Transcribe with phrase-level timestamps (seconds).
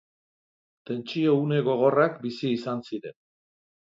[0.89, 3.19] Tentsio une gogorrak bizi izan ziren.